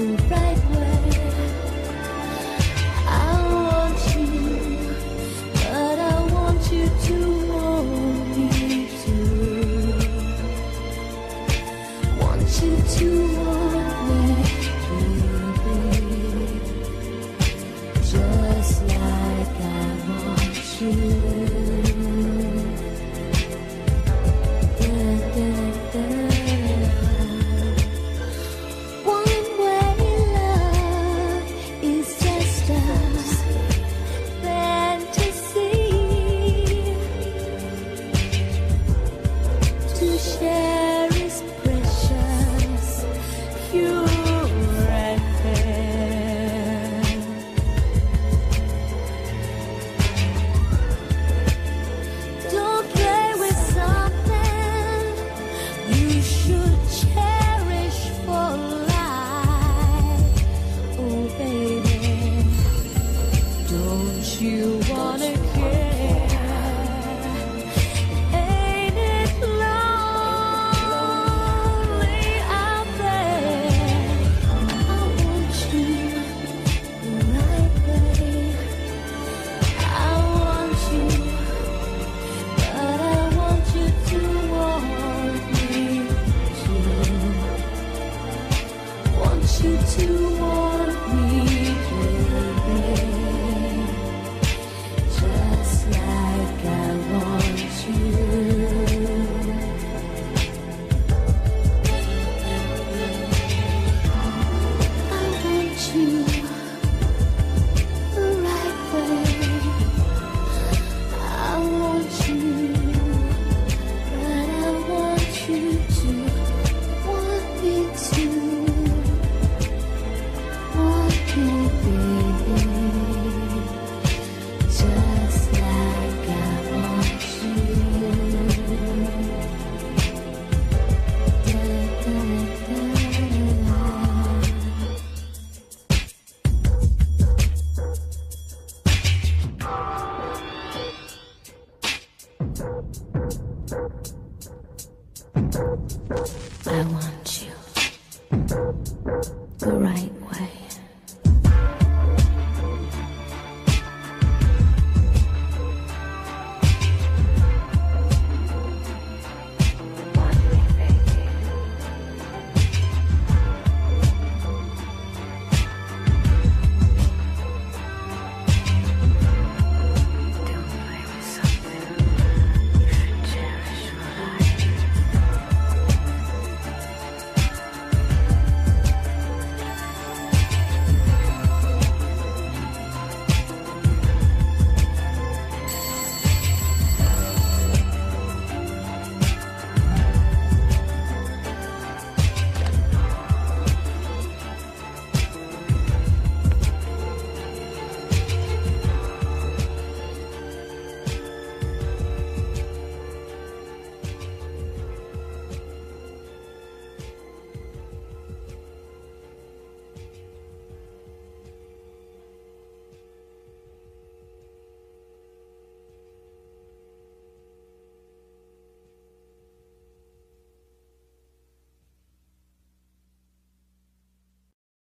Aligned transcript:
You 0.00 0.39